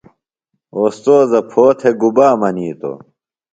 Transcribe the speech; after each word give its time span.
اوستوذہ 0.75 1.41
پھو 1.49 1.63
تھےۡ 1.79 1.95
گُبا 2.01 2.27
منیتوۡ؟ 2.39 2.97